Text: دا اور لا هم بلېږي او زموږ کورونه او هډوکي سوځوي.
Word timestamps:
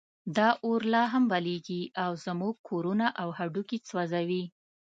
دا 0.37 0.49
اور 0.65 0.81
لا 0.93 1.01
هم 1.13 1.23
بلېږي 1.31 1.83
او 2.03 2.11
زموږ 2.25 2.55
کورونه 2.69 3.07
او 3.21 3.27
هډوکي 3.37 3.77
سوځوي. 3.89 4.43